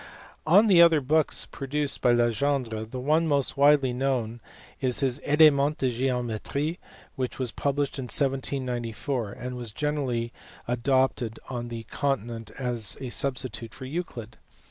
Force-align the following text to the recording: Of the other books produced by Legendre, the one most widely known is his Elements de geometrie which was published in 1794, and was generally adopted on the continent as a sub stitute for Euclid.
Of 0.47 0.67
the 0.67 0.81
other 0.81 0.99
books 0.99 1.45
produced 1.45 2.01
by 2.01 2.11
Legendre, 2.13 2.85
the 2.85 2.99
one 2.99 3.27
most 3.27 3.55
widely 3.55 3.93
known 3.93 4.41
is 4.79 5.01
his 5.01 5.21
Elements 5.23 5.77
de 5.79 5.91
geometrie 5.91 6.79
which 7.15 7.37
was 7.37 7.51
published 7.51 7.99
in 7.99 8.05
1794, 8.05 9.33
and 9.33 9.55
was 9.55 9.71
generally 9.71 10.33
adopted 10.67 11.39
on 11.51 11.67
the 11.67 11.83
continent 11.83 12.49
as 12.57 12.97
a 12.99 13.09
sub 13.11 13.35
stitute 13.35 13.75
for 13.75 13.85
Euclid. 13.85 14.37